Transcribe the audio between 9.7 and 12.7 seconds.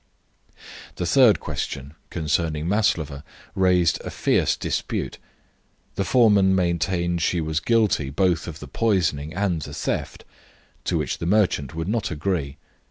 theft, to which the merchant would not agree.